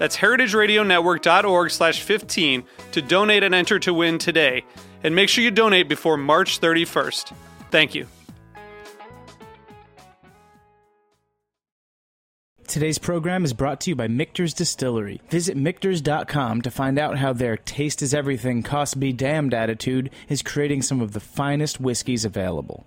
[0.00, 4.64] That's heritageradionetwork.org slash 15 to donate and enter to win today.
[5.04, 7.34] And make sure you donate before March 31st.
[7.70, 8.06] Thank you.
[12.66, 15.20] Today's program is brought to you by Michter's Distillery.
[15.28, 20.40] Visit Michter's.com to find out how their taste is everything, cost be damned attitude is
[20.40, 22.86] creating some of the finest whiskeys available.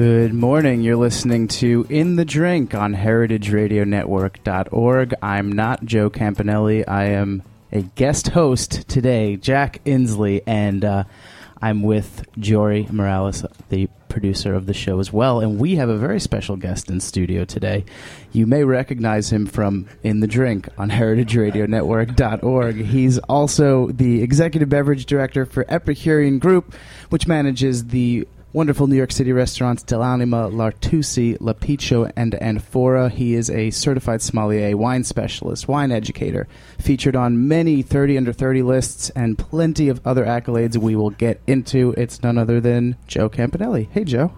[0.00, 0.82] Good morning.
[0.82, 5.14] You're listening to In the Drink on heritageradionetwork.org.
[5.20, 6.84] I'm not Joe Campanale.
[6.86, 11.02] I am a guest host today, Jack Inslee, and uh,
[11.60, 15.40] I'm with Jory Morales, the producer of the show as well.
[15.40, 17.84] And we have a very special guest in studio today.
[18.30, 22.76] You may recognize him from In the Drink on heritageradionetwork.org.
[22.76, 26.76] He's also the executive beverage director for Epicurean Group,
[27.08, 33.10] which manages the wonderful New York City restaurants Dell'Anima, L'Artusi, L'Apicio, and Anfora.
[33.10, 36.48] He is a certified sommelier, wine specialist, wine educator,
[36.78, 41.40] featured on many 30 under 30 lists and plenty of other accolades we will get
[41.46, 41.94] into.
[41.96, 43.88] It's none other than Joe Campanale.
[43.90, 44.32] Hey, Joe.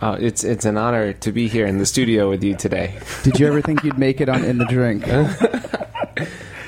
[0.00, 2.96] Oh, it's it's an honor to be here in the studio with you today.
[3.24, 5.04] Did you ever think you'd make it on In the Drink?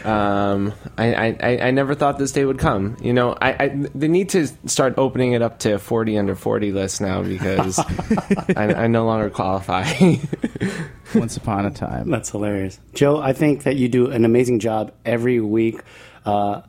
[0.04, 2.96] Um, I, I, I never thought this day would come.
[3.00, 6.72] You know, I, I they need to start opening it up to forty under forty
[6.72, 7.78] list now because
[8.56, 9.84] I, I no longer qualify.
[11.14, 12.08] Once upon a time.
[12.08, 12.78] That's hilarious.
[12.94, 15.82] Joe, I think that you do an amazing job every week
[16.24, 16.62] uh,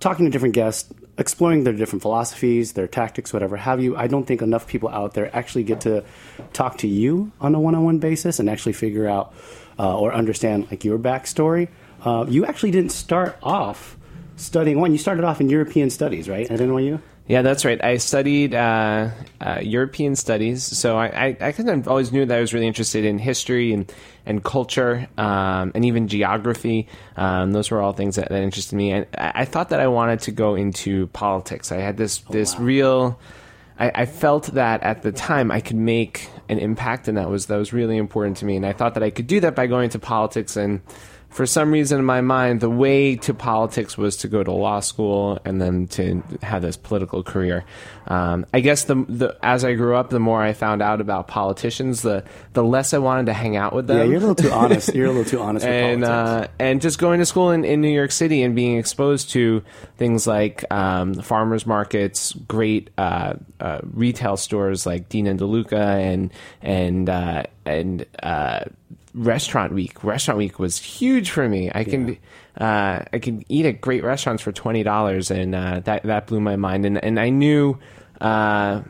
[0.00, 3.96] talking to different guests, exploring their different philosophies, their tactics, whatever have you.
[3.96, 6.04] I don't think enough people out there actually get to
[6.52, 9.34] talk to you on a one on one basis and actually figure out
[9.78, 11.68] uh, or understand like your backstory.
[12.04, 13.96] Uh, you actually didn't start off
[14.36, 14.92] studying one.
[14.92, 17.00] You started off in European studies, right, at NYU?
[17.28, 17.82] Yeah, that's right.
[17.82, 22.36] I studied uh, uh, European studies, so I, I, I, kind of always knew that
[22.36, 23.90] I was really interested in history and
[24.26, 26.88] and culture um, and even geography.
[27.16, 28.90] Um, those were all things that, that interested me.
[28.90, 31.70] And I, I, thought that I wanted to go into politics.
[31.70, 32.64] I had this Oh, this wow.
[32.64, 33.20] real.
[33.78, 37.46] I, I felt that at the time I could make an impact, and that was
[37.46, 38.56] that was really important to me.
[38.56, 40.80] And I thought that I could do that by going to politics and
[41.32, 44.80] for some reason in my mind, the way to politics was to go to law
[44.80, 47.64] school and then to have this political career.
[48.06, 51.28] Um, I guess the, the as I grew up, the more I found out about
[51.28, 53.96] politicians, the the less I wanted to hang out with them.
[53.96, 54.94] Yeah, you're a little too honest.
[54.94, 57.80] You're a little too honest with and uh, and just going to school in, in
[57.80, 59.62] New York City and being exposed to
[59.96, 66.30] things like um, farmers markets, great uh, uh, retail stores like Dean and DeLuca, and
[66.60, 68.64] and uh, and uh,
[69.14, 70.02] restaurant week.
[70.04, 71.70] Restaurant week was huge for me.
[71.74, 72.18] I can
[72.58, 76.40] uh, I could eat at great restaurants for twenty dollars, and uh, that that blew
[76.40, 76.84] my mind.
[76.86, 77.78] And and I knew
[78.20, 78.82] uh,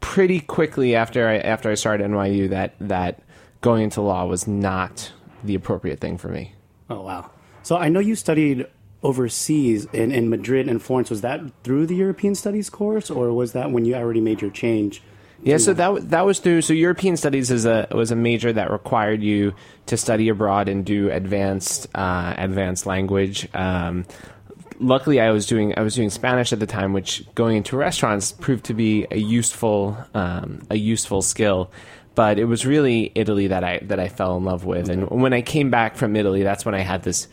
[0.00, 3.22] pretty quickly after I after I started NYU that that
[3.60, 5.12] going into law was not
[5.44, 6.54] the appropriate thing for me.
[6.90, 7.30] oh wow.
[7.62, 8.66] So I know you studied
[9.04, 11.10] overseas in, in Madrid and Florence.
[11.10, 14.50] Was that through the European Studies course, or was that when you already made your
[14.50, 15.02] change?
[15.44, 16.62] Yeah, so that that was through.
[16.62, 19.54] So European studies is a was a major that required you
[19.86, 23.48] to study abroad and do advanced uh, advanced language.
[23.52, 24.06] Um,
[24.78, 28.30] luckily, I was doing I was doing Spanish at the time, which going into restaurants
[28.30, 31.72] proved to be a useful um, a useful skill.
[32.14, 35.32] But it was really Italy that I that I fell in love with, and when
[35.32, 37.26] I came back from Italy, that's when I had this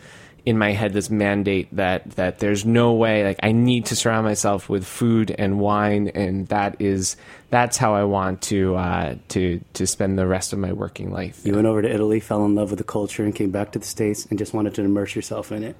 [0.45, 4.25] in my head this mandate that that there's no way like I need to surround
[4.25, 7.15] myself with food and wine and that is
[7.49, 11.41] that's how I want to uh, to to spend the rest of my working life.
[11.43, 13.79] You went over to Italy, fell in love with the culture, and came back to
[13.79, 15.75] the states, and just wanted to immerse yourself in it.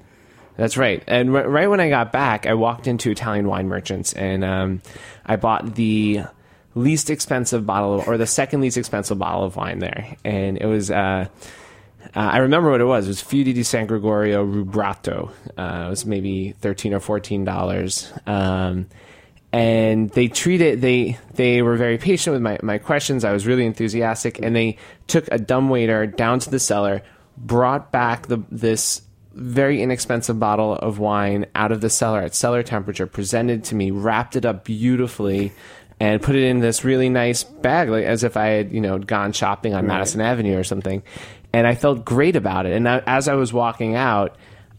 [0.57, 1.03] That's right.
[1.07, 4.81] And r- right when I got back, I walked into Italian wine merchants and um,
[5.25, 6.23] I bought the
[6.75, 10.65] least expensive bottle, of, or the second least expensive bottle of wine there, and it
[10.65, 10.91] was.
[10.91, 11.27] Uh,
[12.15, 13.05] uh, I remember what it was.
[13.05, 15.31] It was Feudi di San Gregorio Rubrato.
[15.57, 18.11] Uh, it was maybe thirteen or fourteen dollars.
[18.25, 18.87] Um,
[19.51, 23.23] and they treated they they were very patient with my, my questions.
[23.23, 27.01] I was really enthusiastic, and they took a dumbwaiter down to the cellar,
[27.37, 29.01] brought back the this
[29.33, 33.89] very inexpensive bottle of wine out of the cellar at cellar temperature, presented to me,
[33.91, 35.51] wrapped it up beautifully,
[35.99, 38.99] and put it in this really nice bag, like as if I had you know
[38.99, 41.01] gone shopping on Madison Avenue or something.
[41.51, 42.73] And I felt great about it.
[42.73, 44.35] And I, as I was walking out,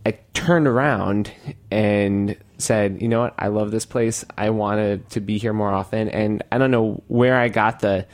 [0.06, 1.32] I turned around
[1.70, 3.34] and said, "You know what?
[3.38, 4.24] I love this place.
[4.36, 8.06] I wanted to be here more often." And I don't know where I got the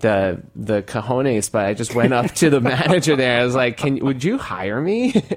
[0.00, 3.40] the the cojones, but I just went up to the manager there.
[3.40, 5.14] I was like, "Can would you hire me?"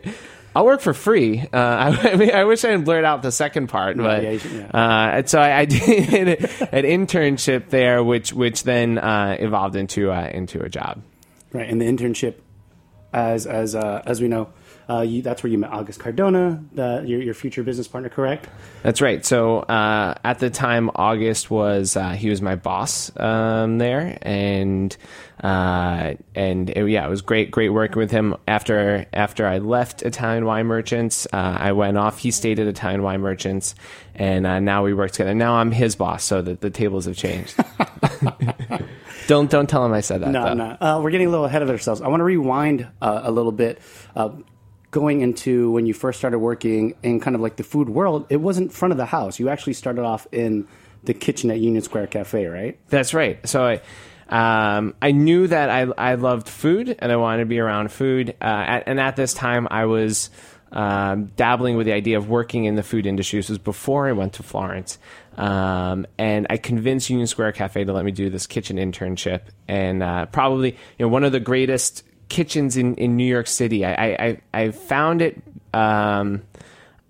[0.55, 1.41] I'll work for free.
[1.41, 4.23] Uh, I, I, mean, I wish I had blurred out the second part, but.
[4.73, 6.29] Uh, so I, I did
[6.71, 11.01] an internship there, which which then uh, evolved into uh, into a job.
[11.51, 12.35] Right, and the internship,
[13.15, 14.49] as as uh, as we know,
[14.89, 18.47] uh, you, that's where you met August Cardona, the, your your future business partner, correct?
[18.83, 19.25] That's right.
[19.25, 24.95] So uh, at the time, August was uh, he was my boss um, there, and
[25.45, 28.35] uh, and it, yeah, it was great, great working with him.
[28.47, 32.17] After after I left Italian Wine Merchants, uh, I went off.
[32.17, 33.75] He stayed at Italian Wine Merchants,
[34.15, 35.35] and uh, now we work together.
[35.35, 37.55] Now I'm his boss, so the, the tables have changed.
[39.27, 40.31] don't don't tell him I said that.
[40.31, 40.53] No, though.
[40.55, 40.77] no.
[40.81, 42.01] Uh, we're getting a little ahead of ourselves.
[42.01, 43.79] I want to rewind uh, a little bit.
[44.15, 44.29] Uh,
[44.89, 48.37] going into when you first started working in kind of like the food world, it
[48.37, 49.39] wasn't front of the house.
[49.39, 50.67] You actually started off in
[51.03, 52.79] the kitchen at Union Square Cafe, right?
[52.89, 53.47] That's right.
[53.47, 53.81] So I.
[54.29, 58.35] Um, I knew that I, I loved food and I wanted to be around food.
[58.41, 60.29] Uh, at, and at this time, I was
[60.71, 63.39] um, dabbling with the idea of working in the food industry.
[63.39, 64.97] This was before I went to Florence.
[65.37, 69.41] Um, and I convinced Union Square Cafe to let me do this kitchen internship.
[69.67, 73.85] And uh, probably, you know, one of the greatest kitchens in, in New York City.
[73.85, 75.41] I, I, I found it.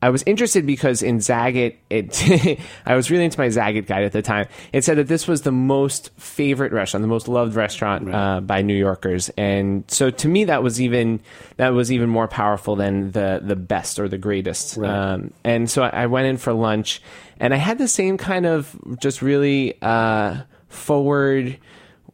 [0.02, 4.12] I was interested because in Zagat, it I was really into my Zagat guide at
[4.12, 4.48] the time.
[4.72, 8.62] It said that this was the most favorite restaurant, the most loved restaurant uh, by
[8.62, 11.22] New Yorkers, and so to me that was even
[11.58, 14.78] that was even more powerful than the the best or the greatest.
[14.78, 17.02] Um, and so I, I went in for lunch,
[17.40, 21.58] and I had the same kind of just really uh, forward.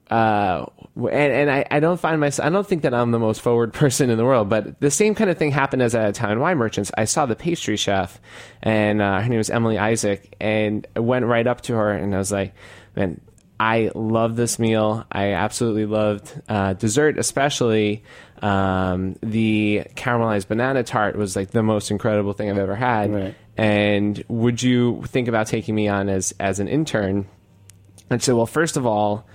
[0.10, 3.42] Uh, and, and I, I don't find myself, I don't think that I'm the most
[3.42, 6.40] forward person in the world, but the same kind of thing happened as at Italian
[6.40, 6.92] wine merchants.
[6.98, 8.20] I saw the pastry chef,
[8.62, 12.14] and uh, her name was Emily Isaac, and I went right up to her and
[12.14, 12.54] I was like,
[12.96, 13.22] man,
[13.60, 15.06] I love this meal.
[15.12, 18.04] I absolutely loved uh, dessert, especially
[18.42, 23.14] um, the caramelized banana tart was like the most incredible thing I've ever had.
[23.14, 23.36] Right.
[23.58, 27.28] And would you think about taking me on as as an intern?
[28.10, 29.28] And so, well, first of all,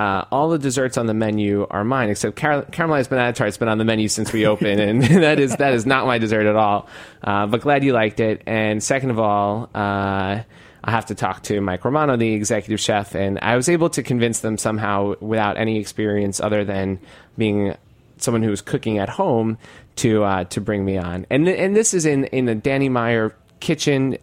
[0.00, 3.68] uh, all the desserts on the menu are mine, except car- caramelized banana tart's been
[3.68, 6.56] on the menu since we opened, and that is that is not my dessert at
[6.56, 6.88] all.
[7.22, 8.42] Uh, but glad you liked it.
[8.46, 10.40] And second of all, uh,
[10.82, 14.02] I have to talk to Mike Romano, the executive chef, and I was able to
[14.02, 16.98] convince them somehow, without any experience other than
[17.36, 17.76] being
[18.16, 19.58] someone who was cooking at home,
[19.96, 21.26] to uh, to bring me on.
[21.28, 24.16] And th- and this is in in the Danny Meyer kitchen.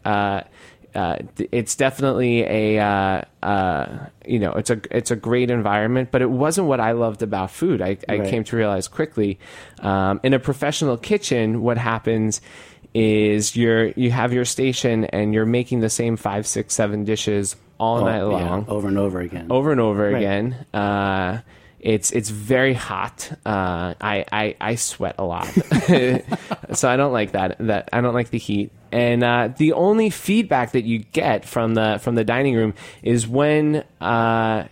[0.98, 1.18] Uh, uh,
[1.52, 6.30] it's definitely a uh, uh, you know it's a it's a great environment, but it
[6.30, 7.82] wasn't what I loved about food.
[7.82, 8.28] I, I Right.
[8.30, 9.38] came to realize quickly
[9.80, 12.42] um, in a professional kitchen, what happens
[12.94, 17.56] is you're you have your station and you're making the same five, six, seven dishes
[17.80, 19.48] all night Oh, yeah, long over and over again.
[19.52, 20.18] over and over Right.
[20.18, 20.66] again.
[21.88, 23.32] It's it's very hot.
[23.46, 25.48] Uh, I, I I sweat a lot,
[26.74, 27.56] so I don't like that.
[27.60, 28.72] That I don't like the heat.
[28.92, 33.26] And uh, the only feedback that you get from the from the dining room is
[33.26, 34.66] when, uh,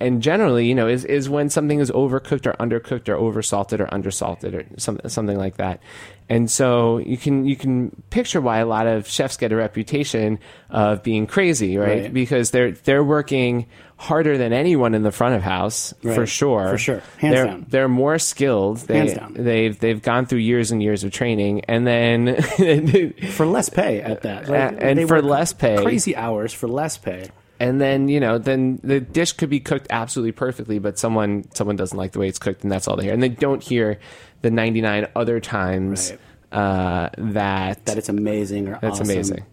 [0.00, 3.86] and generally, you know, is is when something is overcooked or undercooked or oversalted or
[3.88, 5.80] undersalted or some, something like that.
[6.28, 10.38] And so you can you can picture why a lot of chefs get a reputation
[10.70, 12.04] of being crazy, right?
[12.04, 12.14] Right.
[12.14, 13.66] Because they're they're working
[13.96, 16.70] harder than anyone in the front of house for sure.
[16.70, 17.02] For sure.
[17.18, 17.66] Hands they're, down.
[17.68, 18.78] They're more skilled.
[18.78, 19.34] They, Hands down.
[19.34, 22.40] They've they've gone through years and years of training, and then
[23.32, 24.48] for less pay at that.
[24.48, 25.82] Uh, and for less pay.
[25.82, 27.28] crazy hours for less pay.
[27.60, 31.76] and then you know then the dish could be cooked absolutely perfectly, but someone someone
[31.76, 34.00] doesn't like the way it's cooked, and that's all they hear, and they don't hear
[34.44, 36.12] the ninety nine other times.
[36.12, 36.20] Right.
[36.60, 39.10] uh, that That it's amazing or that's awesome.
[39.10, 39.44] amazing.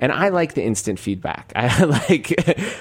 [0.00, 1.52] And I like the instant feedback.
[1.56, 2.34] I like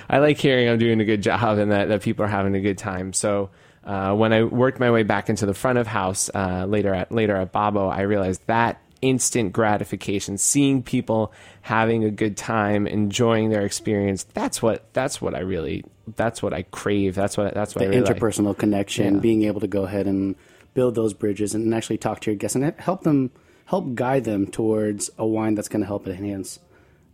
[0.09, 2.59] I like hearing I'm doing a good job and that, that people are having a
[2.61, 3.13] good time.
[3.13, 3.51] So
[3.83, 7.11] uh, when I worked my way back into the front of house uh, later at
[7.11, 11.31] later at Babbo, I realized that instant gratification, seeing people
[11.61, 14.23] having a good time, enjoying their experience.
[14.33, 15.83] That's what that's what I really
[16.15, 17.13] that's what I crave.
[17.13, 18.17] That's what that's what The I really like.
[18.17, 19.19] interpersonal connection, Yeah.
[19.19, 20.35] being able to go ahead and
[20.77, 23.31] build those bridges and actually talk to your guests and help them,
[23.65, 26.59] help guide them towards a wine that's going to help enhance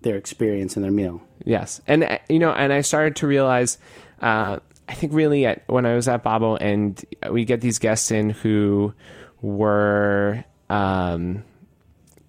[0.02, 1.22] their experience and their meal.
[1.46, 3.78] Yes, and uh, you know, and I started to realize,
[4.22, 7.02] uh, I think really at when I was at Babbo, and
[7.32, 8.94] we get these guests in who
[9.42, 11.46] were um,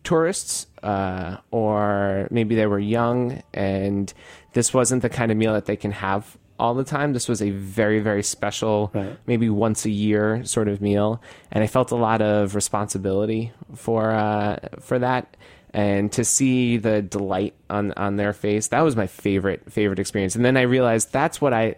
[0.05, 4.15] tourists, uh, or maybe they were young, and
[4.53, 7.13] this wasn't the kind of meal that they can have all the time.
[7.13, 9.17] This was a very, very special, Right.
[9.27, 11.21] maybe once a year sort of meal,
[11.51, 15.37] and I felt a lot of responsibility for uh, for that.
[15.73, 20.37] And to see the delight on on their face, that was my favorite favorite experience.
[20.37, 21.75] And then I realized that's what I.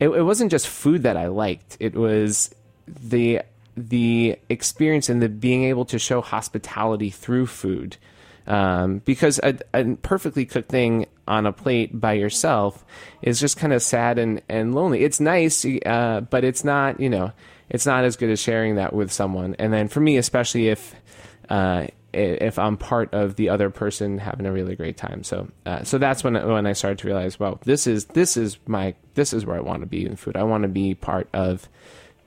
[0.00, 2.52] It, it wasn't just food that I liked; it was
[2.86, 3.42] the
[3.76, 7.96] the experience and the being able to show hospitality through food.
[8.48, 12.82] Um, because a, a perfectly cooked thing on a plate by yourself
[13.20, 15.04] is just kind of sad and, and lonely.
[15.04, 17.32] It's nice, uh, but it's not, you know,
[17.68, 19.54] it's not as good as sharing that with someone.
[19.58, 20.94] And then for me, especially if,
[21.50, 25.24] uh, i- if I'm part of the other person having a really great time.
[25.24, 28.56] So, uh, so that's when, when I started to realize, well, this is, this is
[28.66, 30.36] my, this is where I want to be in food.
[30.38, 31.68] I want to be part of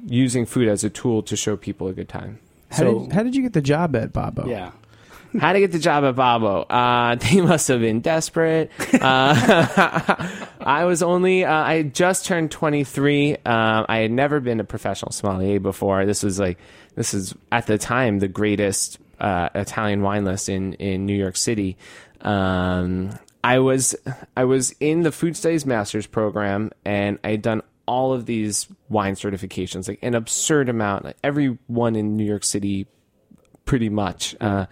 [0.05, 2.37] using food as a tool to show people a good time.
[2.69, 4.47] How, So- did, how did you get the job at Babbo?
[4.47, 4.69] Yeah.
[5.39, 6.63] How to get the job at Babbo?
[6.63, 8.71] Uh, they must have been desperate.
[8.93, 13.37] Uh, I was only, uh, I just turned 23.
[13.45, 16.05] Um, I had never been a professional sommelier before.
[16.05, 16.57] This was like,
[16.95, 21.37] this is at the time the greatest uh, Italian wine list in, in New York
[21.37, 21.77] City.
[22.21, 23.95] Um, I was,
[24.35, 28.67] I was in the Food Studies Masters program and I had done all of these
[28.89, 31.05] wine certifications, like an absurd amount.
[31.05, 32.87] Like everyone in New York City
[33.71, 34.35] pretty much.
[34.41, 34.65] Uh,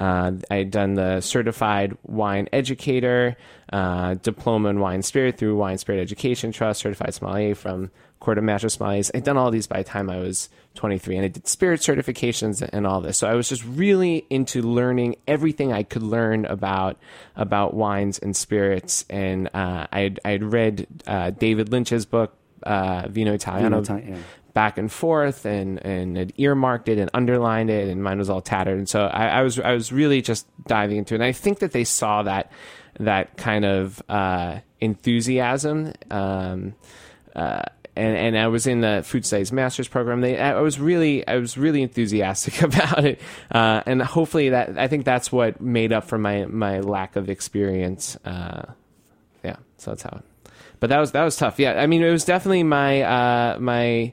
[0.00, 3.36] uh, I had done the certified wine educator,
[3.72, 8.42] uh, diploma in wine spirit through Wine Spirit Education Trust, certified sommelier from Court of
[8.42, 9.08] Master Sommeliers.
[9.14, 12.68] I'd done all these by the time I was 23, and I did spirit certifications
[12.72, 13.18] and all this.
[13.18, 16.98] So I was just really into learning everything I could learn about
[17.36, 19.04] about wines and spirits.
[19.08, 22.34] And uh, I had read uh, David Lynch's book.
[22.62, 24.18] Uh, Vino Italiano, Vino yeah.
[24.54, 28.40] Back and forth and and had earmarked it and underlined it and mine was all
[28.40, 28.78] tattered.
[28.78, 31.16] And so I, I was I was really just diving into it.
[31.16, 32.50] And I think that they saw that
[32.98, 36.74] that kind of uh, enthusiasm um,
[37.34, 37.62] uh,
[37.96, 40.20] and and I was in the food studies master's program.
[40.20, 43.20] They I was really I was really enthusiastic about it.
[43.50, 47.30] Uh, and hopefully that I think that's what made up for my my lack of
[47.30, 48.62] experience uh,
[49.42, 50.22] yeah so that's how
[50.80, 51.58] but that was that was tough.
[51.58, 54.12] Yeah, I mean, it was definitely my uh, my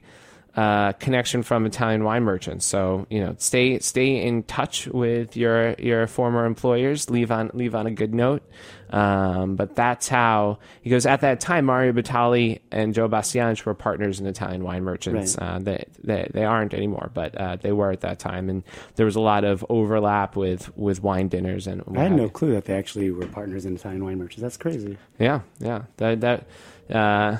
[0.57, 2.65] uh, connection from Italian wine merchants.
[2.65, 7.11] So you know, stay stay in touch with your your former employers.
[7.11, 8.41] Leave on leave on a good note.
[8.89, 11.05] Um, but that's how he goes.
[11.05, 15.37] At that time, Mario Batali and Joe Bastianich were partners in Italian wine merchants.
[15.37, 15.47] Right.
[15.47, 18.63] Uh, they, they they aren't anymore, but uh, they were at that time, and
[18.95, 21.83] there was a lot of overlap with with wine dinners and.
[21.95, 24.41] I had no clue that they actually were partners in Italian wine merchants.
[24.41, 24.97] That's crazy.
[25.19, 25.83] Yeah, yeah.
[25.97, 26.47] That that
[26.89, 27.37] uh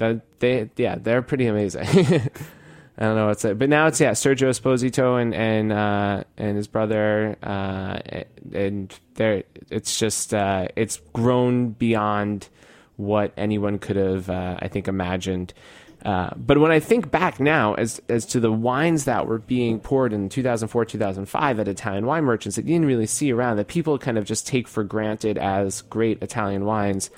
[0.00, 1.82] that they yeah, they're pretty amazing.
[2.98, 6.56] I don't know what's it, but now it's yeah, Sergio Esposito and and uh, and
[6.56, 7.98] his brother, uh,
[8.52, 12.48] and they're it's just uh, it's grown beyond
[12.96, 15.54] what anyone could have uh, I think imagined.
[16.04, 19.80] Uh, but when I think back now, as as to the wines that were being
[19.80, 23.68] poured in 2004, 2005 at Italian wine merchants, that you didn't really see around, that
[23.68, 27.10] people kind of just take for granted as great Italian wines,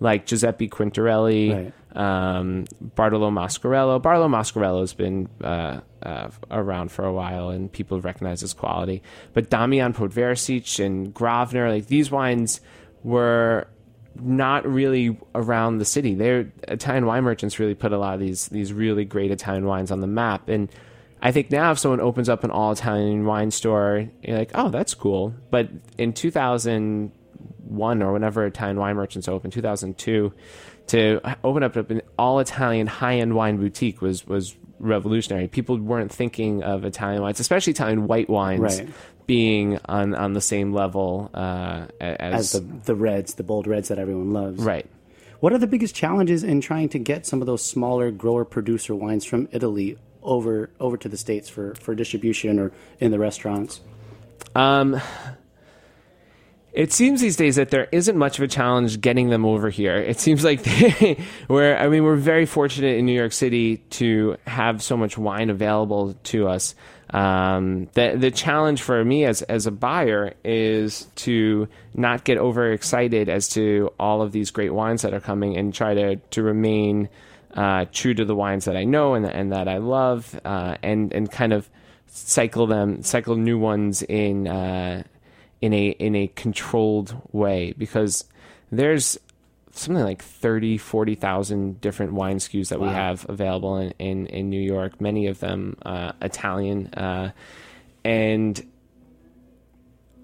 [0.00, 1.72] like Giuseppe Quintarelli, Right.
[1.94, 4.00] Um, Bartolo Mascarello.
[4.00, 9.02] Bartolo Mascarello has been uh, uh, around for a while, and people recognize his quality.
[9.32, 12.60] But Damijan Podversic and Gravner, like these wines,
[13.02, 13.66] were
[14.20, 16.14] not really around the city.
[16.14, 19.90] They're Italian wine merchants really put a lot of these these really great Italian wines
[19.90, 20.68] on the map, and
[21.20, 24.68] I think now if someone opens up an all Italian wine store, you're like, oh,
[24.68, 25.34] that's cool.
[25.50, 30.32] But in 2001 or whenever Italian wine merchants opened, 2002,
[30.88, 35.48] to open up an all Italian high end wine boutique was was revolutionary.
[35.48, 38.88] People weren't thinking of Italian wines, especially Italian white wines, Right.
[39.26, 43.98] being on on the same level uh, As the the reds, the bold reds that
[43.98, 44.62] everyone loves.
[44.62, 44.86] right.
[45.40, 48.94] What are the biggest challenges in trying to get some of those smaller grower producer
[48.96, 53.80] wines from Italy over over to the states for for distribution or in the restaurants?
[54.56, 55.00] Um,
[56.78, 59.96] it seems these days that there isn't much of a challenge getting them over here.
[59.96, 61.18] It seems like they,
[61.48, 65.50] we're, I mean, we're very fortunate in New York City to have so much wine
[65.50, 66.76] available to us.
[67.10, 73.28] Um, the the challenge for me as as a buyer is to not get overexcited
[73.28, 77.08] as to all of these great wines that are coming and try to to remain
[77.54, 81.12] uh, true to the wines that I know and and that I love, uh, and
[81.12, 81.68] and kind of
[82.06, 85.02] cycle them, cycle new ones in uh,
[85.60, 88.24] in a in a controlled way because
[88.70, 89.18] there's
[89.72, 94.60] something like 30 40,000 different wine SKUs that we have available in, in, in New
[94.60, 97.30] York many of them uh, Italian uh,
[98.04, 98.64] and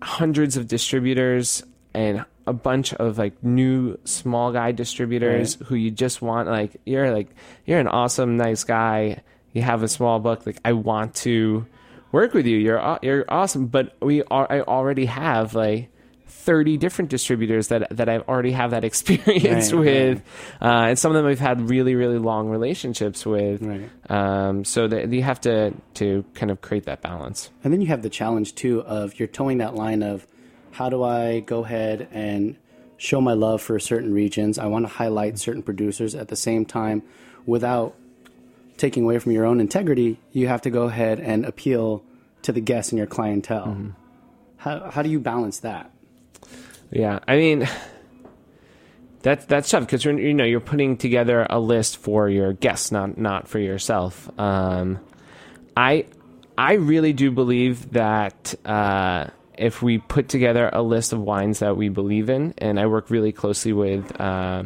[0.03, 1.63] hundreds of distributors
[1.95, 5.69] and a bunch of like new small guy distributors Right.
[5.69, 7.29] who you just want like you're like
[7.65, 9.23] you're an awesome nice guy
[9.53, 11.67] you have a small book like I want to
[12.15, 12.57] work with you.
[12.57, 13.67] You're you're awesome.
[13.67, 15.91] But we are I already have like
[16.27, 20.23] 30 different distributors that that I already have that experience Right, with.
[20.63, 23.63] Uh, and some of them we've had really really long relationships with.
[23.63, 23.91] Right.
[24.11, 27.51] um, so that you have to to kind of create that balance.
[27.63, 30.27] And then you have the challenge too of you're towing that line of
[30.73, 32.57] how do I go ahead and
[32.97, 34.59] show my love for certain regions?
[34.59, 37.03] I want to highlight certain producers at the same time
[37.47, 37.95] without
[38.77, 40.19] taking away from your own integrity.
[40.33, 42.05] You have to go ahead and appeal
[42.43, 43.95] to the guests and your clientele.
[44.57, 45.91] How, how do you balance that?
[46.91, 47.69] Yeah, I mean,
[49.23, 52.93] that's that's tough because you're you know you're putting together a list for your guests,
[52.93, 54.31] not not for yourself.
[54.39, 55.01] Um,
[55.77, 56.07] I
[56.57, 61.77] I really do believe that uh, if we put together a list of wines that
[61.77, 64.21] we believe in, and I work really closely with.
[64.21, 64.65] Uh,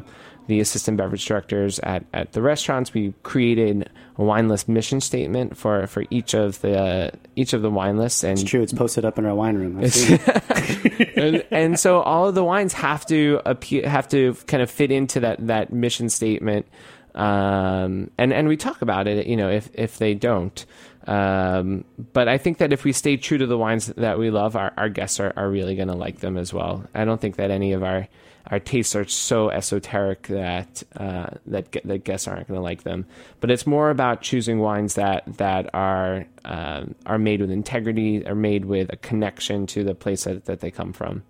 [0.48, 2.92] the assistant beverage directors at, at the restaurants.
[2.92, 7.70] We created a wine list mission statement for, for each of the each of the
[7.70, 8.62] wine lists, and It's true.
[8.62, 9.78] It's posted up in our wine room.
[9.78, 11.16] I've seen it.
[11.16, 14.90] and, and so all of the wines have to appear, have to kind of fit
[14.90, 16.66] into that that mission statement.
[17.14, 20.64] Um, and and we talk about it, you know, if if they don't.
[21.06, 24.56] Um, but I think that if we stay true to the wines that we love,
[24.56, 26.84] our, our guests are, are really going to like them as well.
[26.94, 28.08] I don't think that any of our
[28.50, 33.06] our tastes are so esoteric that uh, that that guests aren't going to like them.
[33.40, 38.34] But it's more about choosing wines that that are um, are made with integrity, are
[38.34, 41.22] made with a connection to the place that, that they come from.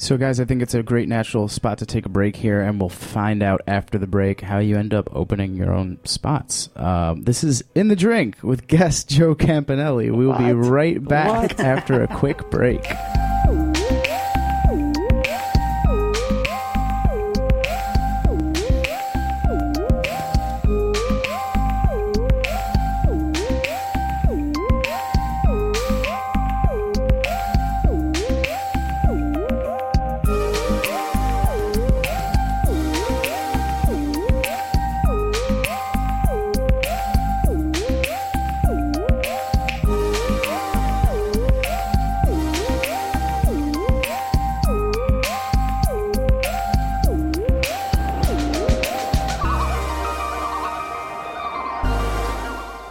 [0.00, 2.78] So, guys, I think it's a great natural spot to take a break here, and
[2.78, 6.68] we'll find out after the break how you end up opening your own spots.
[6.76, 10.14] Um, this is In the Drink with guest Joe Campanale.
[10.16, 11.58] We will be right back What?
[11.60, 12.84] after a quick break.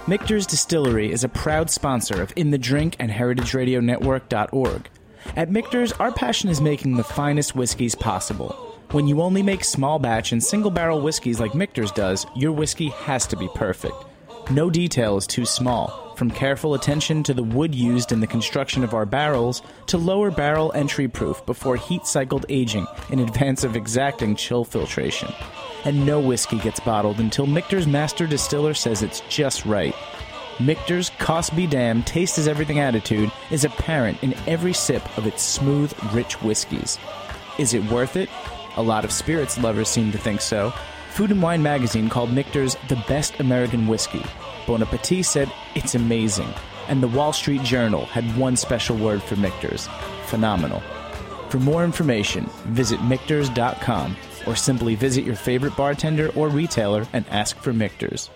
[0.10, 4.90] Michter's Distillery is a proud sponsor of In the Drink and HeritageRadioNetwork.org.
[5.36, 8.54] At Michter's, our passion is making the finest whiskeys possible.
[8.92, 12.88] When you only make small batch and single barrel whiskeys like Michter's does, your whiskey
[12.88, 13.96] has to be perfect.
[14.50, 18.86] No detail is too small, from careful attention to the wood used in the construction
[18.86, 23.76] of our barrels to lower barrel entry proof before heat cycled aging in advance of
[23.76, 25.34] exacting chill filtration.
[25.88, 29.96] And no whiskey gets bottled until Michter's master distiller says it's just right.
[30.60, 35.42] Michter's cost be damned, taste is everything attitude is apparent in every sip of its
[35.42, 37.00] smooth, rich whiskeys.
[37.58, 38.28] Is it worth it?
[38.76, 40.74] A lot of spirits lovers seem to think so.
[41.12, 44.26] Food and Wine magazine called Michter's the best American whiskey.
[44.68, 46.54] Bon Appetit said it's amazing.
[46.90, 49.88] And the Wall Street Journal had one special word for Michter's
[50.26, 50.82] phenomenal.
[51.48, 57.58] For more information, visit Michters.com or simply visit your favorite bartender or retailer and ask
[57.58, 58.30] for Michters.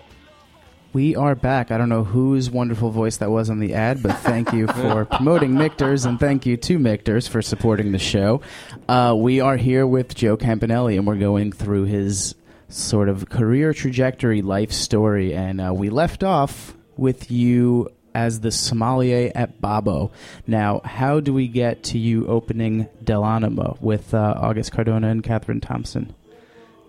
[0.92, 1.70] We are back.
[1.70, 5.06] I don't know whose wonderful voice that was on the ad, but thank you for
[5.06, 8.42] promoting Michters and thank you to Michters for supporting the show.
[8.88, 12.34] Uh, we are here with Joe Campanale and we're going through his
[12.68, 15.34] sort of career trajectory, life story.
[15.34, 20.10] And uh, we left off with you as the sommelier at Babbo.
[20.46, 25.60] Now, how do we get to you opening Dell'Anima with uh, August Cardona and Catherine
[25.60, 26.14] Thompson?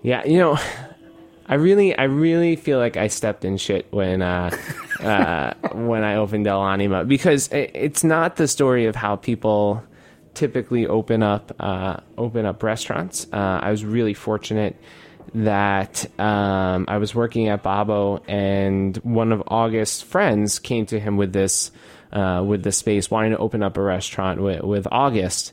[0.01, 0.57] Yeah, you know,
[1.45, 4.55] I really, I really feel like I stepped in shit when uh,
[4.99, 9.83] uh, when I opened El Anima because it, it's not the story of how people
[10.33, 13.27] typically open up uh, open up restaurants.
[13.31, 14.75] Uh, I was really fortunate
[15.35, 21.17] that um, I was working at Babbo, and one of August's friends came to him
[21.17, 21.71] with this
[22.11, 25.51] uh, with this space, wanting to open up a restaurant with, with August.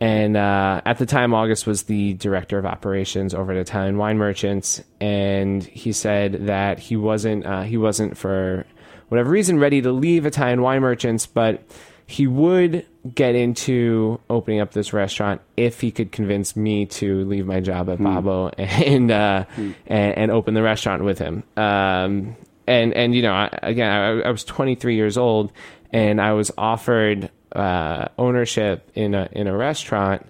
[0.00, 4.18] And uh, at the time, August was the director of operations over at Italian Wine
[4.18, 8.66] Merchants, and he said that he wasn't uh, he wasn't for
[9.08, 11.62] whatever reason ready to leave Italian Wine Merchants, but
[12.06, 17.46] he would get into opening up this restaurant if he could convince me to leave
[17.46, 19.74] my job at Babbo and, uh, and
[20.18, 21.42] and open the restaurant with him.
[21.56, 22.36] Um,
[22.66, 25.52] and and you know, I, again, I, I was 23 years old,
[25.92, 30.26] and I was offered uh, ownership in a in a restaurant.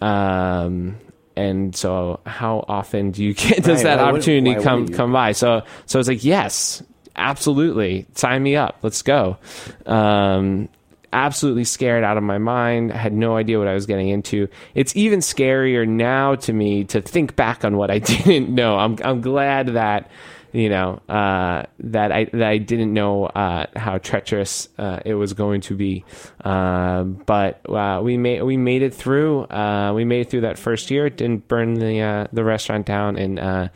[0.00, 0.96] Um,
[1.36, 5.12] and so, how often do you get does Right, that why would- opportunity come come
[5.12, 5.32] by?
[5.32, 6.82] So so I was like, yes,
[7.16, 9.38] absolutely, sign me up, let's go.
[9.86, 10.68] Um,
[11.12, 12.92] absolutely scared out of my mind.
[12.92, 14.48] I had no idea what I was getting into.
[14.74, 18.76] It's even scarier now to me to think back on what I didn't know.
[18.76, 20.10] I'm I'm glad that
[20.52, 25.32] you know uh, that I that I didn't know uh, how treacherous uh, it was
[25.32, 26.04] going to be.
[26.44, 29.42] Um, but uh, we made we made it through.
[29.44, 31.06] Uh, we made it through that first year.
[31.06, 33.68] It didn't burn the uh, the restaurant down, and uh,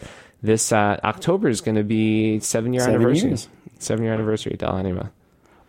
[0.42, 3.28] this uh, October is going to be seven year Seven anniversary.
[3.30, 3.48] years.
[3.78, 5.10] Seven year anniversary at Dell'Anima.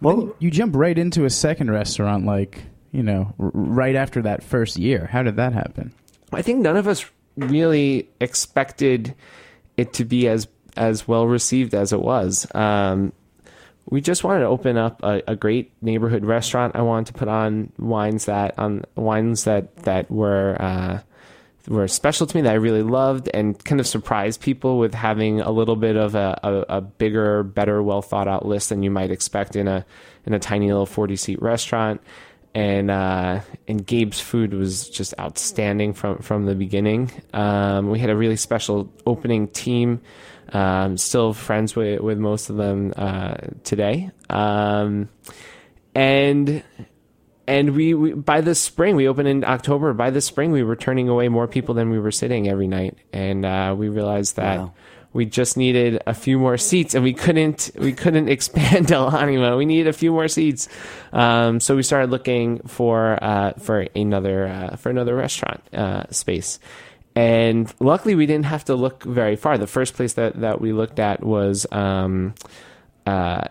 [0.02, 4.44] Well, You jump right into a second restaurant, like you know, r- right after that
[4.44, 5.08] first year.
[5.12, 5.94] How did that happen?
[6.32, 7.06] I think none of us
[7.38, 9.14] really expected
[9.78, 12.48] it to be as as well received as it was.
[12.56, 13.14] Um,
[13.90, 16.76] we just wanted to open up a, a great neighborhood restaurant.
[16.76, 21.00] I wanted to put on wines that on wines that that were uh,
[21.68, 25.42] were special to me that I really loved, and kind of surprised people with having
[25.42, 28.92] a little bit of a, a, a bigger, better, well thought out list than you
[28.92, 29.86] might expect in a
[30.26, 32.02] in a tiny little forty seat restaurant.
[32.54, 37.12] And uh, and Gabe's food was just outstanding from from the beginning.
[37.34, 40.02] Um, we had a really special opening team.
[40.54, 44.10] Um, still friends with with most of them uh, today.
[44.30, 45.10] Um,
[45.94, 46.64] and
[47.48, 49.94] and we, we by the spring we opened in October.
[49.94, 52.98] By the spring, we were turning away more people than we were sitting every night,
[53.14, 54.74] and uh, we realized that Wow.
[55.14, 59.56] we just needed a few more seats, and we couldn't we couldn't expand El Anima.
[59.58, 60.68] We needed a few more seats,
[61.14, 66.60] um, so we started looking for uh, for another uh, for another restaurant uh, space.
[67.18, 69.58] And luckily, we didn't have to look very far.
[69.58, 72.36] The first place that, that we looked at was um,
[73.06, 73.48] uh,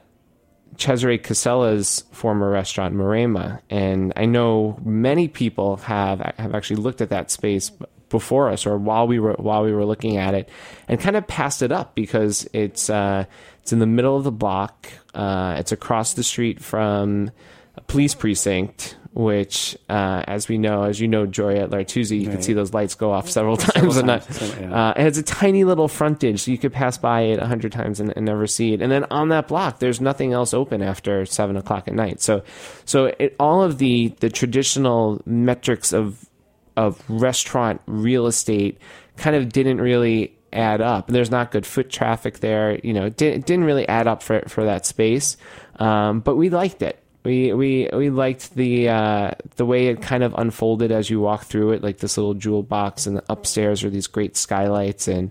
[0.79, 7.11] Cesare Casella's former restaurant, Maremma, and I know many people have have actually looked at
[7.11, 7.71] that space
[8.09, 10.49] before us or while we were while we were looking at it,
[10.89, 13.25] and kind of passed it up because it's uh,
[13.63, 14.89] it's in the middle of the block.
[15.15, 17.31] Uh, it's across the street from
[17.77, 18.97] a police precinct.
[19.17, 22.45] Which, uh, as we know, as you know, Joy at L'Artusi, you can Right.
[22.45, 24.23] see those lights go off several times a night.
[24.23, 24.89] times, yeah.
[24.89, 27.71] Uh, it has a tiny little frontage, so you could pass by it a hundred
[27.71, 28.83] times and, and never see it.
[28.83, 32.21] And then on that block, there's nothing else open after seven o'clock at night.
[32.21, 32.43] So,
[32.87, 36.29] so it, all of the the traditional metrics of
[36.77, 38.79] of restaurant real estate
[39.17, 41.07] kind of didn't really add up.
[41.07, 42.81] There's not good foot traffic there.
[42.83, 45.37] You know, it, did, it didn't really add up for for that space.
[45.77, 46.99] Um, but we liked it.
[47.25, 51.45] We we we liked the uh, the way it kind of unfolded as you walk
[51.45, 55.31] through it, like this little jewel box, and upstairs are these great skylights, and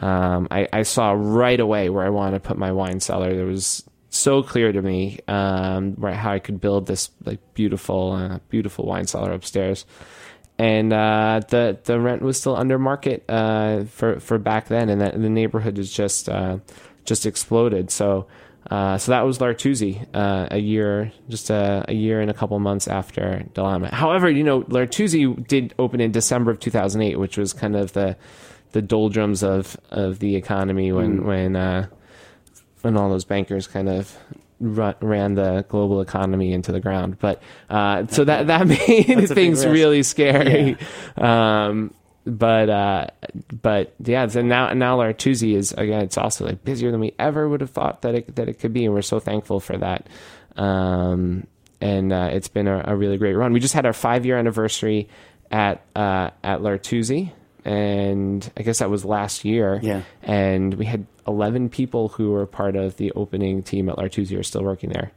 [0.00, 3.30] um, I, I saw right away where I wanted to put my wine cellar.
[3.30, 8.12] It was so clear to me um, where how I could build this like beautiful
[8.12, 9.84] uh, beautiful wine cellar upstairs,
[10.58, 15.00] and uh, the the rent was still under market uh, for for back then, and
[15.00, 16.58] that the neighborhood has just uh,
[17.04, 17.90] just exploded.
[17.90, 18.28] So.
[18.70, 22.58] Uh, so that was L'Artusi, uh, a year, just a, a year and a couple
[22.58, 23.90] months after Delama.
[23.90, 28.16] However, you know, L'Artusi did open in December of 2008, which was kind of the
[28.72, 31.86] the doldrums of, of the economy when when uh,
[32.80, 34.16] when all those bankers kind of
[34.60, 37.18] ran the global economy into the ground.
[37.18, 40.76] But uh, so that that made That's a big things really scary.
[41.16, 41.92] Um,
[42.24, 43.06] but uh,
[43.60, 46.02] but yeah, so now now L'Artusi is again.
[46.02, 48.72] It's also like busier than we ever would have thought that it that it could
[48.72, 50.06] be, and we're so thankful for that.
[50.56, 51.46] Um,
[51.80, 53.52] and uh, it's been a, a really great run.
[53.52, 55.08] We just had our five year anniversary
[55.50, 57.32] at uh, at L'Artusi,
[57.64, 59.80] and I guess that was last year.
[59.82, 60.02] Yeah.
[60.22, 64.42] and we had eleven people who were part of the opening team at L'Artusi are
[64.44, 65.10] still working there.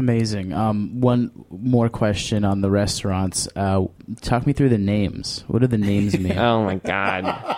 [0.00, 0.54] Amazing.
[0.54, 3.46] Um, one more question on the restaurants.
[3.54, 3.84] Uh,
[4.22, 5.44] talk me through the names.
[5.46, 6.38] What do the names mean?
[6.38, 7.56] Oh my god.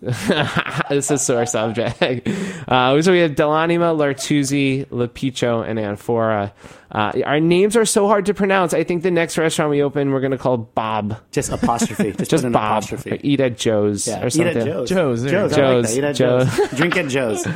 [0.88, 2.28] this is a sore subject.
[2.68, 6.52] Uh, so we have Dell'Anima, L'Artusi, L'Apicio, and Anfora.
[6.92, 8.74] Uh, our names are so hard to pronounce.
[8.74, 11.18] I think the next restaurant we open, we're going to call Bob.
[11.32, 12.12] Just apostrophe.
[12.12, 12.82] Just, Just an Bob.
[12.82, 13.12] apostrophe.
[13.12, 14.88] Or eat at Joe's Yeah, or eat at Joe's.
[14.90, 15.56] Joe's, there you Joe's.
[15.58, 15.96] I like that.
[15.96, 16.56] Eat at Joe's.
[16.56, 16.70] Joe's.
[16.72, 17.46] Drink at Joe's.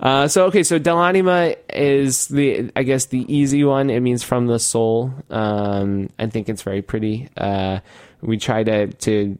[0.00, 3.90] Uh, so okay, so Dell'Anima is the I guess the easy one.
[3.90, 5.12] It means from the soul.
[5.28, 7.28] Um, I think it's very pretty.
[7.36, 7.80] Uh,
[8.22, 9.38] we try to to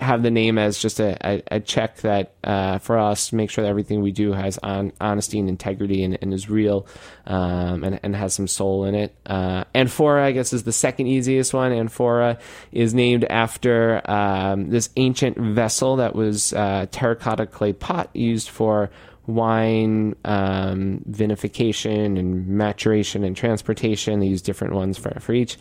[0.00, 3.62] have the name as just a, a, a check that uh, for us make sure
[3.62, 6.86] that everything we do has on honesty and integrity and, and is real
[7.26, 9.14] um, and, and has some soul in it.
[9.26, 11.72] Uh, Anfora, I guess, is the second easiest one.
[11.72, 12.38] Anfora
[12.72, 18.90] is named after um, this ancient vessel that was uh, terracotta clay pot used for
[19.26, 24.20] wine um, vinification and maturation and transportation.
[24.20, 25.56] They use different ones for, for each.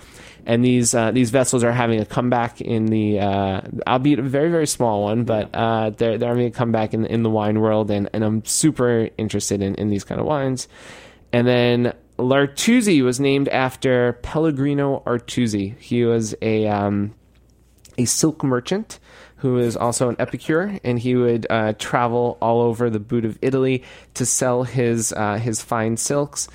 [0.45, 4.51] And these uh, these vessels are having a comeback in the, uh, albeit a very
[4.51, 7.89] very small one, but uh, they're they're having a comeback in in the wine world,
[7.89, 10.67] and, and I'm super interested in, in these kind of wines.
[11.31, 15.77] And then L'Artusi was named after Pellegrino Artusi.
[15.79, 17.15] He was a um,
[17.97, 18.99] a silk merchant
[19.43, 23.37] who is also an epicure, and he would uh, travel all over the boot of
[23.41, 26.47] Italy to sell his uh, his fine silks.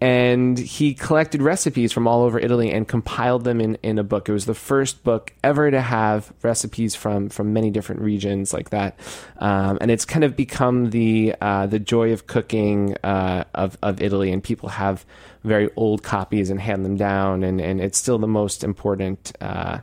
[0.00, 4.28] And he collected recipes from all over Italy and compiled them in, in a book.
[4.28, 8.70] It was the first book ever to have recipes from, from many different regions like
[8.70, 8.96] that.
[9.38, 14.00] Um, and it's kind of become the uh, the joy of cooking uh, of, of
[14.00, 15.04] Italy, and people have
[15.42, 19.78] very old copies and hand them down, and, and it's still the most important uh,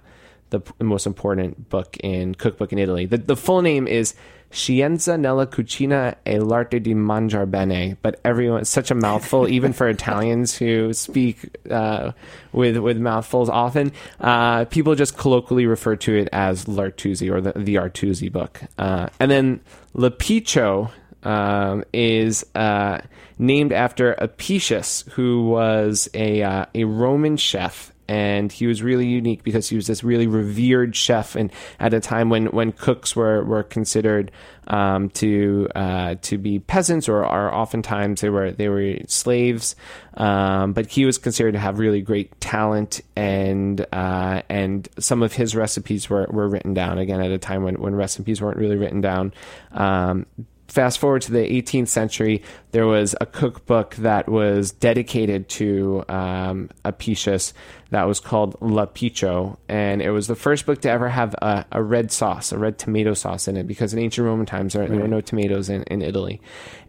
[0.60, 3.06] the most important book in cookbook in Italy.
[3.06, 4.16] The, the full name is
[4.52, 9.74] Scienza nella cucina e l'arte di mangiar bene, but everyone it's such a mouthful, even
[9.74, 12.12] for Italians who speak uh,
[12.54, 13.92] with with mouthfuls often.
[14.20, 18.62] Uh, people just colloquially refer to it as L'Artusi or the, the Artusi book.
[18.78, 19.60] Uh, and then
[19.94, 20.92] L'Apicio
[21.24, 23.00] um, is uh,
[23.38, 27.92] named after Apicius, who was a uh, a Roman chef.
[28.08, 32.00] And he was really unique because he was this really revered chef, and at a
[32.00, 34.32] time when, when cooks were were considered
[34.68, 39.76] um, to uh, to be peasants, or, or oftentimes they were they were slaves.
[40.16, 45.34] Um, but he was considered to have really great talent, and uh, and some of
[45.34, 48.78] his recipes were, were written down again at a time when, when recipes weren't really
[48.78, 49.34] written down.
[49.72, 50.26] Um,
[50.68, 56.70] fast forward to the 18th century, there was a cookbook that was dedicated to um,
[56.84, 57.54] Apicius
[57.92, 61.82] that was called L'Apicio, and it was the first book to ever have a, a
[61.82, 65.00] red sauce, a red tomato sauce in it, because in ancient Roman times there, there
[65.00, 66.42] were no tomatoes in, in Italy,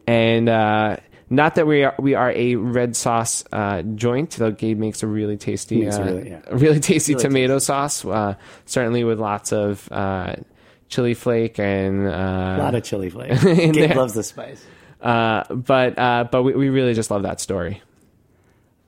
[0.07, 0.49] and.
[0.49, 0.97] Uh,
[1.29, 5.09] not that we are we are a red sauce uh, joint, though Gabe makes a
[5.09, 6.41] really tasty, uh, really- yeah.
[6.53, 8.05] really tasty Really tomato sauce.
[8.05, 10.37] Uh, certainly with lots of uh,
[10.89, 13.31] chili flake and uh, A lot of chili flake.
[13.45, 13.97] in Gabe there.
[13.97, 14.65] loves the spice.
[15.01, 17.83] uh, but uh, but we, we really just love that story.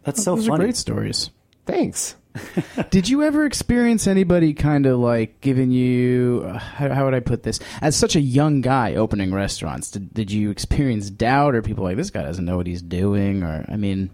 [0.05, 0.65] That's so Those are funny.
[0.65, 1.31] great stories.
[1.67, 2.15] Thanks.
[2.91, 7.21] Did you ever experience anybody kind of like giving you uh, how, how would I
[7.21, 7.59] put this?
[7.83, 11.97] As such a young guy opening restaurants, did, did you experience doubt or people like
[11.97, 13.43] this guy doesn't know what he's doing?
[13.43, 14.11] Or I mean,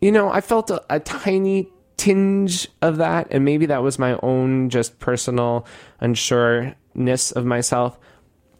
[0.00, 4.18] You know, I felt a, a tiny tinge of that, and maybe that was my
[4.22, 5.66] own just personal
[6.00, 7.98] unsureness of myself.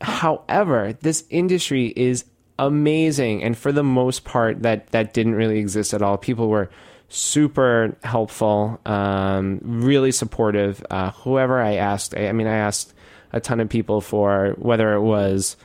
[0.03, 2.27] However, this industry is
[2.59, 6.19] amazing, and for the most part, that that didn't really exist at all.
[6.19, 6.69] People were
[7.09, 10.85] super helpful, um, really supportive.
[10.91, 12.93] Uh, whoever I asked, I, I mean, I asked
[13.33, 15.57] a ton of people for whether it was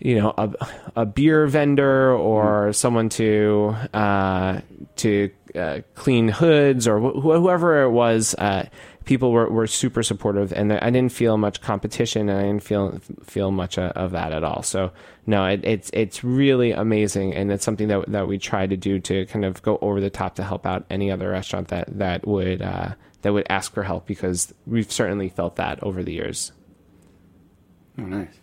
[0.00, 0.50] you know a,
[0.96, 4.60] a beer vendor or someone to uh,
[4.96, 8.34] to uh, clean hoods or wh- whoever it was.
[8.34, 8.68] Uh,
[9.04, 13.00] people were, were super supportive, and I didn't feel much competition, and I didn't feel
[13.24, 14.62] feel much uh, of that at all.
[14.62, 14.92] So
[15.26, 19.00] no, it, it's it's really amazing, and it's something that that we try to do
[19.00, 22.26] to kind of go over the top to help out any other restaurant that that
[22.26, 26.52] would uh, that would ask for help because we've certainly felt that over the years.
[27.98, 28.40] Oh, nice.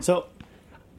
[0.00, 0.26] So,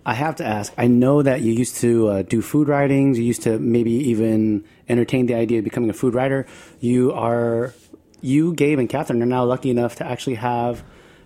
[0.06, 0.72] I have to ask.
[0.78, 3.18] I know that you used to uh, do food writings.
[3.18, 6.46] You used to maybe even entertain the idea of becoming a food writer.
[6.80, 7.74] You are,
[8.22, 10.84] you, Gabe, and Catherine are now lucky enough to actually have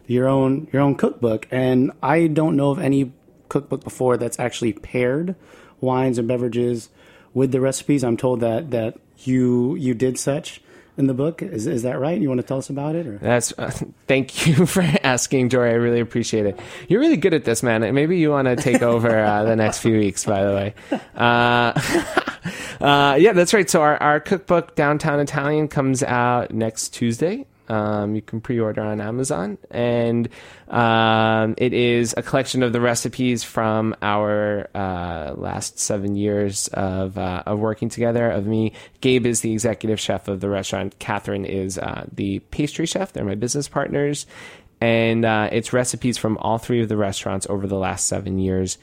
[0.08, 1.48] your own your own cookbook.
[1.52, 3.12] And I don't know of any
[3.50, 5.36] cookbook before that's actually paired
[5.82, 6.90] wines and beverages
[7.34, 8.04] with the recipes.
[8.04, 10.62] I'm told that that you you did such
[11.00, 11.42] in the book.
[11.42, 12.20] Is is that right?
[12.22, 13.08] You want to tell us about it?
[13.08, 13.18] Or?
[13.18, 13.72] That's uh,
[14.08, 15.72] thank you for asking, Jory.
[15.72, 16.60] I really appreciate it.
[16.88, 17.82] You're really good at this, man.
[17.96, 20.26] Maybe you want to take over uh, the next few weeks.
[20.26, 20.74] By the way,
[21.16, 23.70] uh, uh, yeah, that's right.
[23.70, 27.46] So our, our cookbook, Downtown Italian, comes out next Tuesday.
[27.70, 30.28] Um, you can pre-order on Amazon, and
[30.68, 37.18] um, it is a collection of the recipes from our uh, last seven years of
[37.18, 38.30] uh, of working together.
[38.30, 40.98] Of me, Gabe is the executive chef of the restaurant.
[41.00, 43.14] Catherine is uh, the pastry chef.
[43.14, 44.26] They're my business partners,
[44.82, 48.78] and uh, it's recipes from all three of the restaurants over the last seven years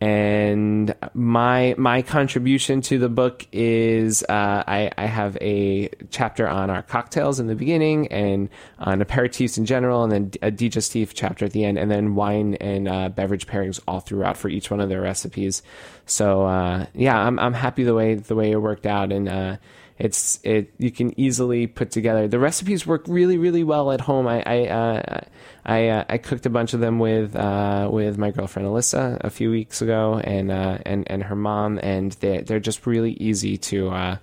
[0.00, 6.70] and my my contribution to the book is uh, I, I have a chapter on
[6.70, 11.44] our cocktails in the beginning and on aperitifs in general, and then a digestif chapter
[11.44, 14.80] at the end, and then wine and uh, beverage pairings all throughout for each one
[14.80, 15.62] of their recipes.
[16.06, 19.56] So uh, yeah, I'm I'm happy the way the way it worked out, and uh,
[20.00, 22.26] it's it you can easily put together.
[22.26, 24.26] The recipes work really really well at home.
[24.26, 25.20] I I uh,
[25.64, 29.28] I, uh, I cooked a bunch of them with uh, with my girlfriend Alyssa a
[29.28, 33.58] few weeks ago, and uh, and and her mom, and they they're just really easy
[33.58, 34.16] to uh,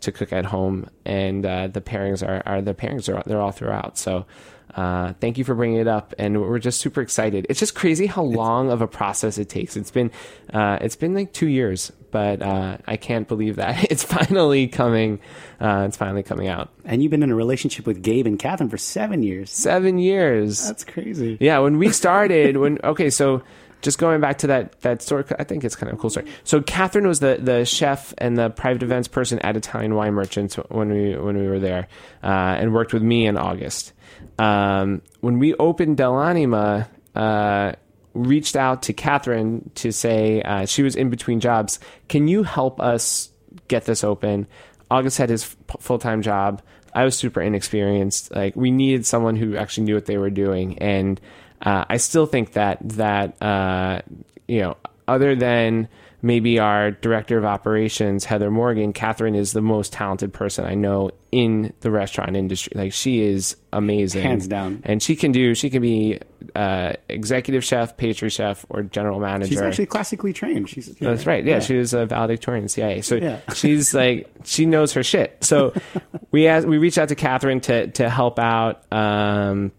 [0.00, 3.52] to cook at home, and uh, the pairings are, are the pairings are they're all
[3.52, 3.98] throughout.
[3.98, 4.26] So.
[4.74, 7.46] Uh, thank you for bringing it up, and we're just super excited.
[7.48, 9.76] It's just crazy how long of a process it takes.
[9.76, 10.10] It's been
[10.52, 15.20] uh, it's been like two years, but uh, I can't believe that it's finally coming.
[15.60, 16.70] Uh, it's finally coming out.
[16.84, 19.50] And you've been in a relationship with Gabe and Catherine for seven years.
[19.50, 20.66] Seven years.
[20.66, 21.38] That's crazy.
[21.40, 23.42] Yeah, when we started, when okay, so
[23.80, 26.26] just going back to that that story, I think it's kind of a cool story.
[26.44, 30.56] So Catherine was the the chef and the private events person at Italian Wine Merchants
[30.56, 31.88] when we when we were there,
[32.22, 33.92] uh, and worked with me in August.
[34.38, 36.88] Um, when we opened Dell'Anima.
[37.14, 37.72] Uh,
[38.14, 41.78] reached out to Catherine to say uh, she was in between jobs.
[42.08, 43.30] Can you help us
[43.68, 44.46] get this open?
[44.90, 46.62] August had his f- full time job.
[46.94, 48.34] I was super inexperienced.
[48.34, 51.20] Like we needed someone who actually knew what they were doing, and
[51.62, 54.02] uh, I still think that that uh,
[54.46, 55.88] you know, other than
[56.20, 61.10] maybe our director of operations, Heather Morgan, Catherine is the most talented person I know
[61.30, 62.72] in the restaurant industry.
[62.74, 64.82] Like she is amazing, Hands down.
[64.84, 65.54] and she can do.
[65.54, 66.18] She can be
[66.56, 69.50] uh, executive chef, pastry chef, or general manager.
[69.50, 70.68] She's actually classically trained.
[70.68, 71.44] She's That's right.
[71.44, 73.02] Yeah, she was a valedictorian CIA.
[73.02, 73.40] So Yeah.
[73.54, 75.44] she's like she knows her shit.
[75.44, 75.72] So
[76.30, 78.90] we asked, we reached out to Catherine to to help out.
[78.92, 79.72] Um,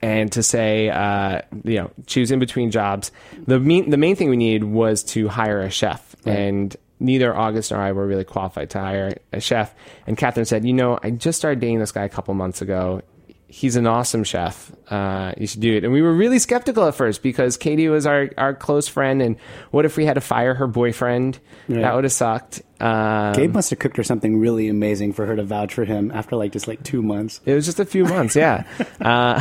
[0.00, 3.10] and to say, uh, you know, was in between jobs.
[3.46, 7.72] The main, the main thing we needed was to hire a chef, and neither August
[7.72, 9.74] nor I were really qualified to hire a chef.
[10.06, 13.02] And Catherine said, you know, I just started dating this guy a couple months ago.
[13.48, 14.72] He's an awesome chef.
[14.88, 15.84] Uh, you should do it.
[15.84, 19.20] And we were really skeptical at first because Katie was our, our close friend.
[19.20, 19.36] And
[19.72, 21.38] what if we had to fire her boyfriend?
[21.82, 22.62] That would have sucked.
[22.82, 26.10] Um, Gabe must have cooked her something really amazing for her to vouch for him
[26.10, 27.40] after like just like two months.
[27.46, 28.64] It was just a few months, yeah.
[29.00, 29.40] uh,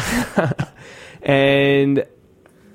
[1.24, 2.06] and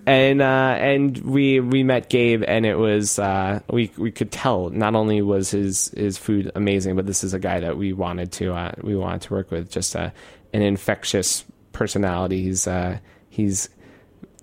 [0.07, 4.71] and uh, and we we met Gabe, and it was uh, we we could tell
[4.71, 8.33] not only was his his food amazing, but this is a guy that we wanted
[8.33, 9.71] to uh, we wanted to work with.
[9.71, 10.11] Just uh,
[10.53, 12.43] an infectious personality.
[12.43, 12.99] He's uh,
[13.29, 13.69] he's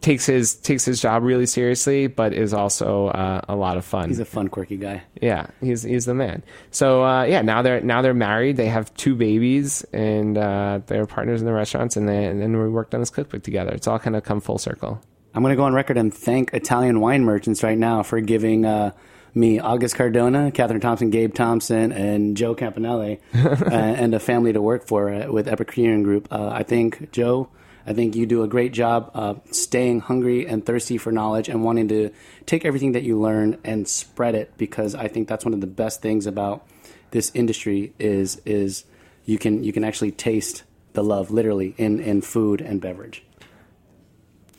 [0.03, 4.09] takes his takes his job really seriously, but is also uh, a lot of fun.
[4.09, 5.01] He's a fun, quirky guy.
[5.19, 6.43] Yeah, he's he's the man.
[6.69, 8.57] So uh, yeah, now they're now they're married.
[8.57, 11.95] They have two babies, and uh, they're partners in the restaurants.
[11.95, 13.71] And then and then we worked on this cookbook together.
[13.71, 15.01] It's all kind of come full circle.
[15.33, 18.65] I'm going to go on record and thank Italian wine merchants right now for giving
[18.65, 18.91] uh,
[19.33, 24.61] me August Cardona, Catherine Thompson, Gabe Thompson, and Joe Campanale, uh, and a family to
[24.61, 26.27] work for uh, with Epicurean Group.
[26.31, 27.49] Uh, I think Joe.
[27.85, 31.63] I think you do a great job uh, staying hungry and thirsty for knowledge and
[31.63, 32.11] wanting to
[32.45, 35.67] take everything that you learn and spread it because I think that's one of the
[35.67, 36.65] best things about
[37.11, 38.85] this industry is is
[39.25, 43.23] you can you can actually taste the love literally in, in food and beverage.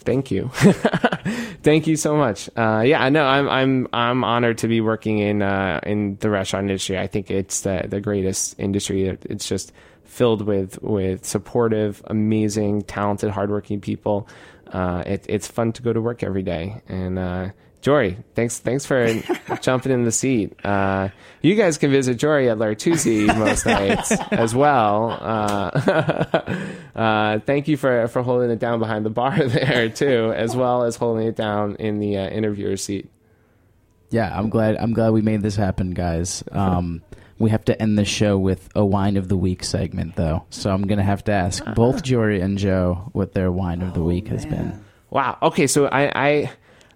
[0.00, 0.48] Thank you,
[1.62, 2.50] thank you so much.
[2.56, 6.28] Uh, yeah, I know I'm I'm I'm honored to be working in uh, in the
[6.28, 6.98] restaurant industry.
[6.98, 9.04] I think it's the the greatest industry.
[9.24, 9.72] It's just
[10.14, 14.28] filled with with supportive, amazing, talented, hardworking people.
[14.72, 16.80] Uh, it, it's fun to go to work every day.
[16.88, 17.48] And uh,
[17.80, 19.12] Jory, thanks thanks for
[19.60, 20.54] jumping in the seat.
[20.64, 21.08] Uh,
[21.42, 25.10] you guys can visit Jory at L'Artusi most nights as well.
[25.20, 26.60] Uh,
[26.94, 30.84] uh, thank you for for holding it down behind the bar there too, as well
[30.84, 33.10] as holding it down in the uh, interviewer seat.
[34.10, 34.76] Yeah, I'm glad.
[34.76, 36.44] I'm glad we made this happen, guys.
[36.52, 37.02] Um,
[37.38, 40.44] we have to end the show with a wine of the week segment, though.
[40.50, 44.02] So I'm gonna have to ask both Jory and Joe what their wine of the
[44.02, 44.84] week has been.
[45.10, 45.38] Wow.
[45.42, 46.50] Okay, so I I,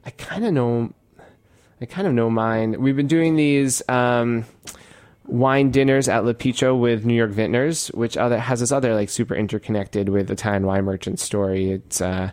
[0.04, 0.92] I kind of know
[1.80, 2.80] I kind of know mine.
[2.80, 4.44] We've been doing these um,
[5.26, 9.34] wine dinners at L'Apicio with New York Vintners, which other has this other like super
[9.34, 11.70] interconnected with Italian wine merchant story.
[11.70, 12.32] It's uh,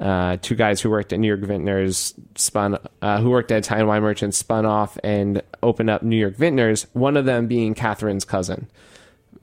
[0.00, 3.86] uh, two guys who worked at New York Vintners spun uh, who worked at Italian
[3.86, 6.86] wine merchants spun off and opened up New York Vintners.
[6.92, 8.68] One of them being Catherine's cousin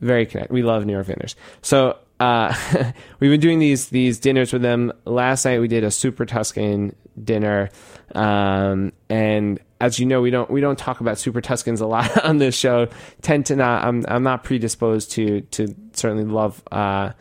[0.02, 0.54] very connected.
[0.54, 1.36] We love New York Vintners.
[1.62, 2.54] So uh,
[3.20, 4.92] we've been doing these these dinners with them.
[5.06, 7.70] Last night we did a super Tuscan dinner,
[8.14, 12.24] um, and as you know, we don't we don't talk about super Tuscans a lot
[12.26, 12.88] on this show.
[13.22, 13.84] Tend to not.
[13.84, 16.62] I'm I'm not predisposed to to certainly love.
[16.72, 17.14] Uh,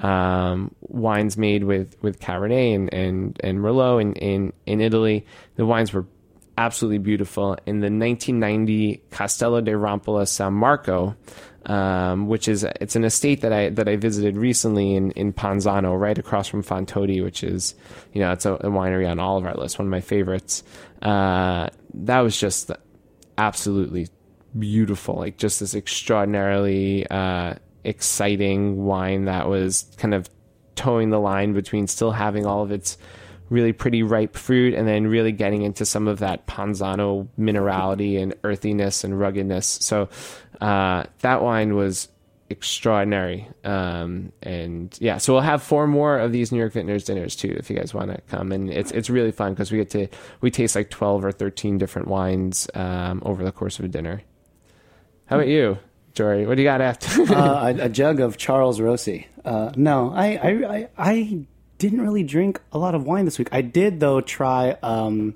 [0.00, 5.26] um, wines made with, with Cabernet and, and, and Merlot in, in, in Italy.
[5.56, 6.06] The wines were
[6.58, 7.56] absolutely beautiful.
[7.66, 11.16] In the 1990 Castello dei Rampolla Sammarco,
[11.70, 15.98] um, which is it's an estate that I that I visited recently in, in Panzano,
[15.98, 17.74] right across from Fontodi, which is
[18.12, 20.62] you know it's a, a winery on all of our lists, one of my favorites.
[21.02, 22.70] Uh, that was just
[23.36, 24.08] absolutely
[24.56, 27.54] beautiful, like just this extraordinarily uh,
[27.86, 30.28] exciting wine that was kind of
[30.74, 32.98] towing the line between still having all of its
[33.48, 38.34] really pretty ripe fruit and then really getting into some of that Panzano minerality and
[38.44, 39.66] earthiness and ruggedness.
[39.66, 40.08] So
[40.60, 42.08] uh, that wine was
[42.50, 43.48] extraordinary.
[43.64, 47.54] Um, and yeah, so we'll have four more of these New York Vintners dinners too,
[47.56, 48.52] if you guys want to come.
[48.52, 50.08] And it's it's really fun because we get to
[50.40, 54.22] we taste like twelve or thirteen different wines um, over the course of a dinner.
[55.26, 55.78] How about you,
[56.16, 56.46] Jory?
[56.46, 57.22] What do you got after?
[57.32, 59.28] uh, a, a, jug of Charles Rossi.
[59.44, 61.46] Uh, no, I, I, I, I
[61.78, 63.48] didn't really drink a lot of wine this week.
[63.52, 64.76] I did though try.
[64.82, 65.34] Um,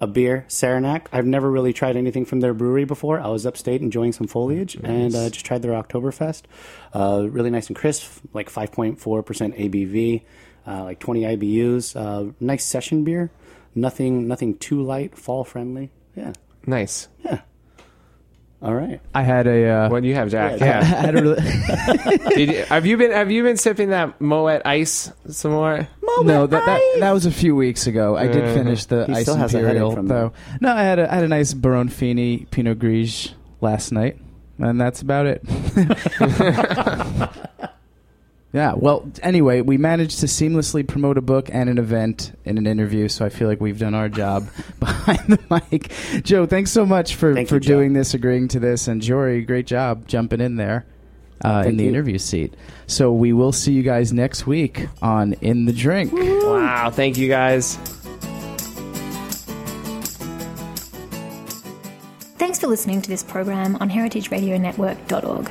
[0.00, 1.08] a beer, Saranac.
[1.12, 3.20] I've never really tried anything from their brewery before.
[3.20, 4.90] I was upstate enjoying some foliage nice.
[4.90, 6.42] and uh, just tried their Oktoberfest.
[6.92, 10.22] Uh, really nice and crisp, like 5.4% ABV,
[10.66, 11.96] uh, like 20 IBUs.
[11.96, 13.30] Uh, nice session beer.
[13.74, 15.90] Nothing, nothing too light, fall friendly.
[16.16, 16.32] Yeah.
[16.66, 17.08] Nice.
[17.24, 17.40] Yeah.
[18.62, 19.00] All right.
[19.14, 19.68] I had a.
[19.68, 20.58] Uh, what do you have, Jack?
[20.58, 20.78] Yeah.
[20.80, 21.42] I had a really
[22.44, 25.86] you, have you been Have you been sipping that Moet Ice some more?
[26.02, 28.16] Moet no, that, that that was a few weeks ago.
[28.16, 30.32] I did uh, finish the Ice Imperial though.
[30.60, 34.18] No, I had a, I had a nice Barone Fini Pinot Gris last night,
[34.58, 35.42] and that's about it.
[38.54, 38.74] Yeah.
[38.76, 43.08] Well, anyway, we managed to seamlessly promote a book and an event in an interview,
[43.08, 44.48] so I feel like we've done our job
[44.78, 45.90] behind the mic.
[46.22, 49.42] Joe, thanks so much for, Thank for you, doing this, agreeing to this, and Jory,
[49.42, 50.86] great job jumping in there.
[51.44, 51.90] Uh, in the you.
[51.90, 52.54] interview seat.
[52.86, 56.10] So we will see you guys next week on In the Drink.
[56.12, 56.90] Wow.
[56.90, 57.76] Thank you guys.
[62.38, 65.50] Thanks for listening to this program on heritageradionetwork.org.